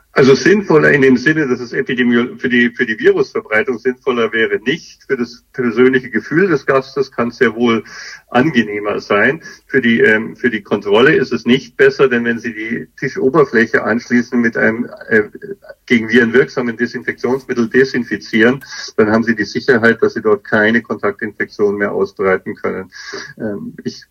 Also 0.13 0.35
sinnvoller 0.35 0.91
in 0.91 1.01
dem 1.01 1.15
Sinne, 1.15 1.47
dass 1.47 1.61
es 1.61 1.71
Epidemie 1.71 2.37
für 2.37 2.49
die, 2.49 2.69
für 2.71 2.85
die 2.85 2.99
Virusverbreitung 2.99 3.79
sinnvoller 3.79 4.33
wäre 4.33 4.59
nicht. 4.59 5.03
Für 5.07 5.15
das 5.15 5.45
persönliche 5.53 6.09
Gefühl 6.09 6.49
des 6.49 6.65
Gastes 6.65 7.13
kann 7.13 7.29
es 7.29 7.37
sehr 7.37 7.55
wohl 7.55 7.85
angenehmer 8.27 8.99
sein. 8.99 9.41
Für 9.67 9.79
die, 9.79 10.01
ähm, 10.01 10.35
für 10.35 10.49
die 10.49 10.63
Kontrolle 10.63 11.15
ist 11.15 11.31
es 11.31 11.45
nicht 11.45 11.77
besser, 11.77 12.09
denn 12.09 12.25
wenn 12.25 12.39
Sie 12.39 12.53
die 12.53 12.87
Tischoberfläche 12.99 13.83
anschließend 13.83 14.41
mit 14.41 14.57
einem 14.57 14.89
äh, 15.07 15.23
gegen 15.85 16.09
Viren 16.09 16.33
wirksamen 16.33 16.75
Desinfektionsmittel 16.75 17.69
desinfizieren, 17.69 18.65
dann 18.97 19.11
haben 19.11 19.23
Sie 19.23 19.35
die 19.35 19.45
Sicherheit, 19.45 20.01
dass 20.01 20.15
Sie 20.15 20.21
dort 20.21 20.43
keine 20.43 20.81
Kontaktinfektion 20.81 21.77
mehr 21.77 21.93
ausbreiten 21.93 22.55
können. 22.55 22.91
Ähm, 23.37 23.75
ich, 23.85 24.03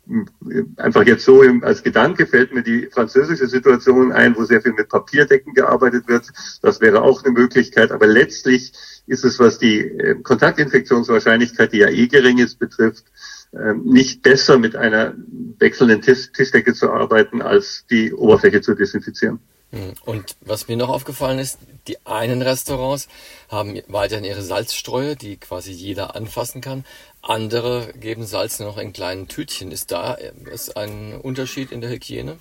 einfach 0.76 1.04
jetzt 1.04 1.26
so 1.26 1.42
als 1.61 1.83
Gedanke 1.83 2.26
fällt 2.26 2.54
mir 2.54 2.62
die 2.62 2.88
französische 2.90 3.47
Situation 3.49 4.12
ein, 4.12 4.35
wo 4.35 4.45
sehr 4.45 4.62
viel 4.62 4.73
mit 4.73 4.88
Papierdecken 4.88 5.52
gearbeitet 5.52 5.89
gearbeitet 5.90 6.09
wird. 6.09 6.26
Das 6.62 6.80
wäre 6.80 7.02
auch 7.02 7.25
eine 7.25 7.32
Möglichkeit. 7.32 7.92
Aber 7.92 8.06
letztlich 8.06 8.73
ist 9.06 9.25
es, 9.25 9.38
was 9.38 9.59
die 9.59 9.80
äh, 9.80 10.14
Kontaktinfektionswahrscheinlichkeit, 10.23 11.73
die 11.73 11.78
ja 11.78 11.88
eh 11.88 12.06
gering 12.06 12.38
ist, 12.38 12.59
betrifft, 12.59 13.04
ähm, 13.52 13.82
nicht 13.85 14.23
besser 14.23 14.59
mit 14.59 14.76
einer 14.76 15.14
wechselnden 15.59 16.02
Tischdecke 16.02 16.75
zu 16.75 16.90
arbeiten, 16.90 17.42
als 17.42 17.85
die 17.90 18.12
Oberfläche 18.12 18.61
zu 18.61 18.75
desinfizieren. 18.75 19.40
Hm. 19.70 19.94
Und 20.04 20.37
was 20.40 20.68
mir 20.68 20.76
noch 20.76 20.88
aufgefallen 20.88 21.38
ist, 21.38 21.59
die 21.87 21.97
einen 22.04 22.42
Restaurants 22.42 23.09
haben 23.49 23.80
weiterhin 23.88 24.25
ihre 24.25 24.42
Salzstreuer, 24.42 25.14
die 25.14 25.37
quasi 25.37 25.73
jeder 25.73 26.14
anfassen 26.14 26.61
kann. 26.61 26.85
Andere 27.22 27.92
geben 28.00 28.24
Salz 28.24 28.60
noch 28.60 28.78
in 28.78 28.94
kleinen 28.94 29.28
Tütchen. 29.28 29.70
Ist 29.72 29.92
da 29.92 30.16
ist 30.50 30.76
ein 30.78 31.20
Unterschied 31.20 31.70
in 31.70 31.82
der 31.82 31.90
Hygiene? 31.90 32.38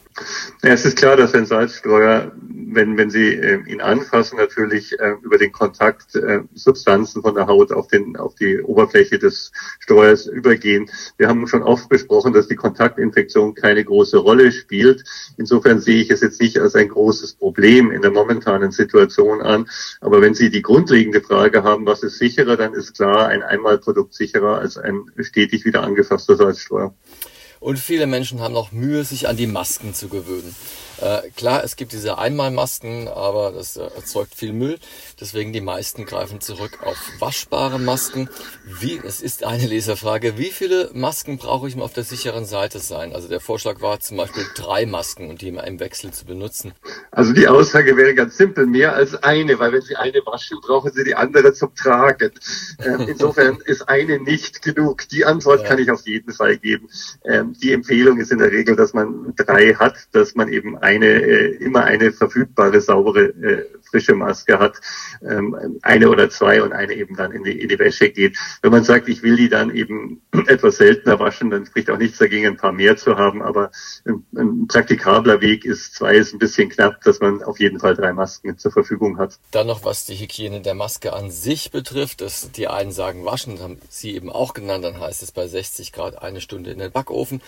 Ja, 0.63 0.69
es 0.69 0.85
ist 0.85 0.97
klar, 0.97 1.17
dass 1.17 1.33
ein 1.33 1.45
Salzstreuer, 1.45 2.31
wenn, 2.41 2.97
wenn 2.97 3.09
Sie 3.09 3.33
äh, 3.33 3.61
ihn 3.67 3.81
anfassen, 3.81 4.37
natürlich 4.37 4.97
äh, 4.97 5.15
über 5.21 5.37
den 5.37 5.51
Kontakt 5.51 6.15
äh, 6.15 6.41
Substanzen 6.53 7.21
von 7.21 7.35
der 7.35 7.47
Haut 7.47 7.73
auf, 7.73 7.87
den, 7.87 8.15
auf 8.15 8.35
die 8.35 8.61
Oberfläche 8.61 9.19
des 9.19 9.51
Streuers 9.81 10.27
übergehen. 10.27 10.89
Wir 11.17 11.27
haben 11.27 11.45
schon 11.47 11.63
oft 11.63 11.89
besprochen, 11.89 12.31
dass 12.31 12.47
die 12.47 12.55
Kontaktinfektion 12.55 13.55
keine 13.55 13.83
große 13.83 14.17
Rolle 14.17 14.51
spielt. 14.53 15.03
Insofern 15.37 15.81
sehe 15.81 16.01
ich 16.01 16.09
es 16.09 16.21
jetzt 16.21 16.39
nicht 16.39 16.57
als 16.57 16.75
ein 16.75 16.87
großes 16.87 17.33
Problem 17.33 17.91
in 17.91 18.01
der 18.01 18.11
momentanen 18.11 18.71
Situation 18.71 19.41
an. 19.41 19.69
Aber 19.99 20.21
wenn 20.21 20.35
Sie 20.35 20.49
die 20.49 20.61
grundlegende 20.61 21.19
Frage 21.19 21.63
haben, 21.63 21.85
was 21.85 22.01
ist 22.01 22.17
sicherer, 22.17 22.55
dann 22.55 22.73
ist 22.73 22.95
klar, 22.95 23.27
ein 23.27 23.43
Einmalprodukt 23.43 24.13
sicherer 24.13 24.59
als 24.59 24.68
ein 24.77 25.05
stetig 25.19 25.65
wieder 25.65 25.83
angefasster 25.83 26.35
Salzstreuer. 26.35 26.93
Und 27.59 27.77
viele 27.77 28.07
Menschen 28.07 28.39
haben 28.39 28.53
noch 28.53 28.71
Mühe, 28.71 29.03
sich 29.03 29.27
an 29.27 29.37
die 29.37 29.47
Masken 29.47 29.93
zu 29.93 30.07
gewöhnen. 30.07 30.55
Äh, 31.01 31.29
klar, 31.35 31.63
es 31.63 31.75
gibt 31.77 31.93
diese 31.93 32.17
Einmalmasken, 32.17 33.07
aber 33.07 33.51
das 33.51 33.77
äh, 33.77 33.83
erzeugt 33.95 34.35
viel 34.35 34.51
Müll. 34.51 34.79
Deswegen 35.19 35.53
die 35.53 35.61
meisten 35.61 36.05
greifen 36.05 36.41
zurück 36.41 36.79
auf 36.83 36.97
waschbare 37.19 37.79
Masken. 37.79 38.29
Wie, 38.65 38.99
es 39.05 39.21
ist 39.21 39.45
eine 39.45 39.65
Leserfrage, 39.65 40.37
wie 40.37 40.51
viele 40.51 40.89
Masken 40.93 41.37
brauche 41.37 41.69
ich, 41.69 41.75
um 41.75 41.81
auf 41.81 41.93
der 41.93 42.03
sicheren 42.03 42.45
Seite 42.45 42.79
sein? 42.79 43.13
Also 43.13 43.29
der 43.29 43.39
Vorschlag 43.39 43.81
war 43.81 43.99
zum 44.01 44.17
Beispiel 44.17 44.43
drei 44.55 44.85
Masken 44.85 45.29
und 45.29 45.41
die 45.41 45.47
immer 45.47 45.65
im 45.65 45.79
Wechsel 45.79 46.11
zu 46.11 46.25
benutzen. 46.25 46.73
Also 47.11 47.31
die 47.31 47.47
Aussage 47.47 47.95
wäre 47.95 48.13
ganz 48.13 48.35
simpel, 48.35 48.65
mehr 48.65 48.93
als 48.93 49.15
eine, 49.23 49.57
weil 49.59 49.71
wenn 49.71 49.81
Sie 49.81 49.95
eine 49.95 50.19
waschen, 50.25 50.59
brauchen 50.61 50.91
Sie 50.91 51.05
die 51.05 51.15
andere 51.15 51.53
zum 51.53 51.73
Tragen. 51.75 52.31
Ähm, 52.83 53.01
insofern 53.07 53.59
ist 53.65 53.87
eine 53.87 54.19
nicht 54.19 54.61
genug. 54.61 55.07
Die 55.09 55.23
Antwort 55.23 55.61
ja. 55.61 55.67
kann 55.67 55.79
ich 55.79 55.89
auf 55.89 56.05
jeden 56.05 56.33
Fall 56.33 56.57
geben. 56.57 56.89
Ähm, 57.23 57.48
die 57.53 57.73
Empfehlung 57.73 58.19
ist 58.19 58.31
in 58.31 58.39
der 58.39 58.51
Regel, 58.51 58.75
dass 58.75 58.93
man 58.93 59.33
drei 59.35 59.73
hat, 59.73 60.07
dass 60.11 60.35
man 60.35 60.49
eben 60.49 60.77
eine, 60.77 61.05
äh, 61.05 61.55
immer 61.57 61.83
eine 61.83 62.11
verfügbare, 62.11 62.81
saubere, 62.81 63.25
äh, 63.41 63.65
frische 63.89 64.15
Maske 64.15 64.59
hat, 64.59 64.79
ähm, 65.21 65.79
eine 65.81 66.09
oder 66.09 66.29
zwei 66.29 66.61
und 66.61 66.73
eine 66.73 66.93
eben 66.93 67.15
dann 67.15 67.31
in 67.31 67.43
die, 67.43 67.59
in 67.59 67.69
die 67.69 67.79
Wäsche 67.79 68.09
geht. 68.09 68.37
Wenn 68.61 68.71
man 68.71 68.83
sagt, 68.83 69.09
ich 69.09 69.23
will 69.23 69.35
die 69.35 69.49
dann 69.49 69.75
eben 69.75 70.21
etwas 70.47 70.77
seltener 70.77 71.19
waschen, 71.19 71.49
dann 71.49 71.65
spricht 71.65 71.89
auch 71.89 71.97
nichts 71.97 72.17
dagegen, 72.17 72.47
ein 72.47 72.57
paar 72.57 72.71
mehr 72.71 72.97
zu 72.97 73.17
haben, 73.17 73.41
aber 73.41 73.71
ein, 74.05 74.25
ein 74.35 74.67
praktikabler 74.67 75.41
Weg 75.41 75.65
ist, 75.65 75.95
zwei 75.95 76.15
ist 76.15 76.33
ein 76.33 76.39
bisschen 76.39 76.69
knapp, 76.69 77.01
dass 77.01 77.19
man 77.19 77.43
auf 77.43 77.59
jeden 77.59 77.79
Fall 77.79 77.95
drei 77.95 78.13
Masken 78.13 78.57
zur 78.57 78.71
Verfügung 78.71 79.17
hat. 79.17 79.39
Dann 79.51 79.67
noch, 79.67 79.83
was 79.83 80.05
die 80.05 80.15
Hygiene 80.15 80.61
der 80.61 80.75
Maske 80.75 81.13
an 81.13 81.31
sich 81.31 81.71
betrifft, 81.71 82.21
dass 82.21 82.51
die 82.51 82.67
einen 82.67 82.91
sagen 82.91 83.25
waschen, 83.25 83.59
haben 83.59 83.77
Sie 83.89 84.15
eben 84.15 84.29
auch 84.29 84.53
genannt, 84.53 84.83
dann 84.83 84.99
heißt 84.99 85.23
es 85.23 85.31
bei 85.31 85.47
60 85.47 85.91
Grad 85.91 86.21
eine 86.21 86.41
Stunde 86.41 86.71
in 86.71 86.79
den 86.79 86.91
Backofen. 86.91 87.41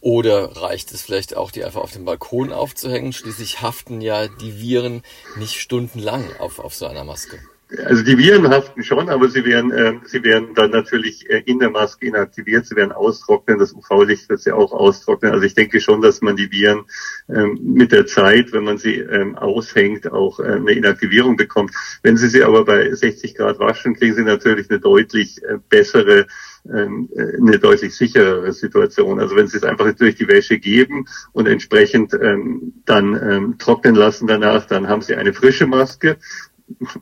Oder 0.00 0.56
reicht 0.56 0.92
es 0.92 1.02
vielleicht 1.02 1.36
auch, 1.36 1.50
die 1.50 1.62
einfach 1.62 1.82
auf 1.82 1.92
dem 1.92 2.06
Balkon 2.06 2.52
aufzuhängen? 2.52 3.12
Schließlich 3.12 3.60
haften 3.60 4.00
ja 4.00 4.28
die 4.28 4.58
Viren 4.58 5.02
nicht 5.36 5.60
stundenlang 5.60 6.24
auf, 6.38 6.58
auf 6.58 6.74
so 6.74 6.86
einer 6.86 7.04
Maske. 7.04 7.38
also 7.84 8.02
die 8.02 8.16
Viren 8.16 8.48
haften 8.48 8.82
schon, 8.82 9.10
aber 9.10 9.28
sie 9.28 9.44
werden, 9.44 9.70
äh, 9.70 9.92
sie 10.06 10.24
werden 10.24 10.54
dann 10.54 10.70
natürlich 10.70 11.28
äh, 11.28 11.42
in 11.44 11.58
der 11.58 11.68
Maske 11.68 12.06
inaktiviert, 12.06 12.64
sie 12.66 12.76
werden 12.76 12.92
austrocknen, 12.92 13.58
das 13.58 13.74
UV-Licht 13.74 14.26
wird 14.30 14.40
sie 14.40 14.52
auch 14.52 14.72
austrocknen. 14.72 15.32
Also 15.32 15.44
ich 15.44 15.54
denke 15.54 15.80
schon, 15.80 16.00
dass 16.00 16.22
man 16.22 16.34
die 16.34 16.50
Viren 16.50 16.86
ähm, 17.28 17.60
mit 17.62 17.92
der 17.92 18.06
Zeit, 18.06 18.52
wenn 18.52 18.64
man 18.64 18.78
sie 18.78 18.94
ähm, 19.00 19.36
aushängt, 19.36 20.10
auch 20.10 20.40
äh, 20.40 20.44
eine 20.44 20.72
Inaktivierung 20.72 21.36
bekommt. 21.36 21.72
Wenn 22.02 22.16
Sie 22.16 22.28
sie 22.28 22.42
aber 22.42 22.64
bei 22.64 22.90
60 22.90 23.34
Grad 23.34 23.58
waschen, 23.58 23.94
kriegen 23.94 24.14
Sie 24.14 24.24
natürlich 24.24 24.70
eine 24.70 24.80
deutlich 24.80 25.42
äh, 25.44 25.58
bessere 25.68 26.26
eine 26.64 27.58
deutlich 27.58 27.94
sicherere 27.94 28.52
Situation. 28.52 29.18
Also 29.18 29.36
wenn 29.36 29.46
Sie 29.46 29.56
es 29.56 29.64
einfach 29.64 29.92
durch 29.94 30.16
die 30.16 30.28
Wäsche 30.28 30.58
geben 30.58 31.06
und 31.32 31.46
entsprechend 31.46 32.12
ähm, 32.14 32.74
dann 32.84 33.14
ähm, 33.14 33.58
trocknen 33.58 33.94
lassen 33.94 34.26
danach, 34.26 34.66
dann 34.66 34.88
haben 34.88 35.02
Sie 35.02 35.14
eine 35.14 35.32
frische 35.32 35.66
Maske 35.66 36.18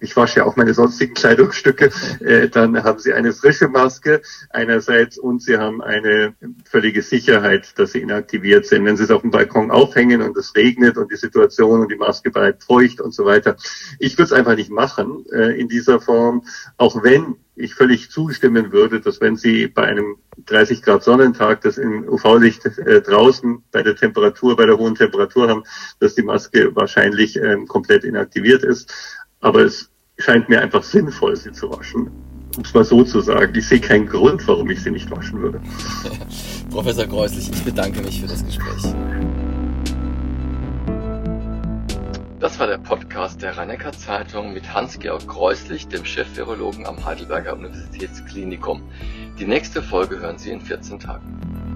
ich 0.00 0.16
wasche 0.16 0.40
ja 0.40 0.46
auch 0.46 0.56
meine 0.56 0.74
sonstigen 0.74 1.14
Kleidungsstücke, 1.14 1.90
äh, 2.20 2.48
dann 2.48 2.82
haben 2.84 2.98
sie 2.98 3.12
eine 3.12 3.32
frische 3.32 3.68
Maske 3.68 4.22
einerseits 4.50 5.18
und 5.18 5.42
sie 5.42 5.58
haben 5.58 5.82
eine 5.82 6.34
völlige 6.64 7.02
Sicherheit, 7.02 7.78
dass 7.78 7.92
sie 7.92 8.00
inaktiviert 8.00 8.66
sind. 8.66 8.84
Wenn 8.84 8.96
sie 8.96 9.04
es 9.04 9.10
auf 9.10 9.22
dem 9.22 9.30
Balkon 9.30 9.70
aufhängen 9.70 10.22
und 10.22 10.36
es 10.36 10.54
regnet 10.54 10.96
und 10.96 11.10
die 11.12 11.16
Situation 11.16 11.80
und 11.80 11.90
die 11.90 11.96
Maske 11.96 12.30
bleibt 12.30 12.64
feucht 12.64 13.00
und 13.00 13.14
so 13.14 13.24
weiter. 13.24 13.56
Ich 13.98 14.16
würde 14.16 14.24
es 14.24 14.32
einfach 14.32 14.56
nicht 14.56 14.70
machen 14.70 15.24
äh, 15.32 15.58
in 15.58 15.68
dieser 15.68 16.00
Form, 16.00 16.44
auch 16.76 17.02
wenn 17.02 17.36
ich 17.58 17.74
völlig 17.74 18.10
zustimmen 18.10 18.72
würde, 18.72 19.00
dass 19.00 19.20
wenn 19.20 19.36
Sie 19.36 19.66
bei 19.66 19.82
einem 19.82 20.16
30 20.46 20.82
Grad 20.82 21.02
Sonnentag 21.02 21.60
das 21.62 21.76
im 21.76 22.08
UV-Licht 22.08 22.64
äh, 22.66 23.02
draußen 23.02 23.62
bei 23.72 23.82
der 23.82 23.96
Temperatur, 23.96 24.56
bei 24.56 24.66
der 24.66 24.78
hohen 24.78 24.94
Temperatur 24.94 25.48
haben, 25.48 25.64
dass 25.98 26.14
die 26.14 26.22
Maske 26.22 26.74
wahrscheinlich 26.74 27.36
ähm, 27.36 27.66
komplett 27.66 28.04
inaktiviert 28.04 28.62
ist. 28.62 28.92
Aber 29.40 29.60
es 29.60 29.90
scheint 30.18 30.48
mir 30.48 30.60
einfach 30.60 30.82
sinnvoll, 30.82 31.36
sie 31.36 31.52
zu 31.52 31.70
waschen. 31.70 32.10
Um 32.56 32.64
es 32.64 32.74
mal 32.74 32.84
so 32.84 33.04
zu 33.04 33.20
sagen. 33.20 33.52
Ich 33.54 33.68
sehe 33.68 33.80
keinen 33.80 34.06
Grund, 34.06 34.46
warum 34.48 34.68
ich 34.70 34.82
sie 34.82 34.90
nicht 34.90 35.10
waschen 35.10 35.40
würde. 35.40 35.60
Professor 36.70 37.06
Kreuslich, 37.06 37.50
ich 37.52 37.64
bedanke 37.64 38.00
mich 38.02 38.20
für 38.20 38.26
das 38.26 38.44
Gespräch. 38.44 38.94
Das 42.40 42.58
war 42.58 42.66
der 42.66 42.78
Podcast 42.78 43.42
der 43.42 43.56
rhein 43.56 43.76
Zeitung 43.96 44.52
mit 44.52 44.72
Hans-Georg 44.72 45.26
Kreuslich, 45.28 45.88
dem 45.88 46.04
Chef-Virologen 46.04 46.86
am 46.86 47.04
Heidelberger 47.04 47.54
Universitätsklinikum. 47.54 48.82
Die 49.38 49.46
nächste 49.46 49.82
Folge 49.82 50.18
hören 50.18 50.38
Sie 50.38 50.50
in 50.50 50.60
14 50.60 50.98
Tagen. 50.98 51.67